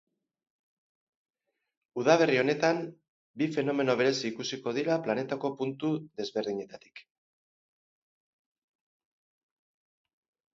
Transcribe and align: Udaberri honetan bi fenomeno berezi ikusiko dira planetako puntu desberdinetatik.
Udaberri 2.03 2.39
honetan 2.43 2.79
bi 3.41 3.47
fenomeno 3.57 3.95
berezi 3.99 4.23
ikusiko 4.31 4.73
dira 4.79 4.97
planetako 5.09 5.53
puntu 5.61 5.93
desberdinetatik. 6.23 7.05